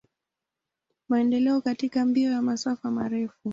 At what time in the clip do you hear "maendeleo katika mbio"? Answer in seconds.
1.09-2.31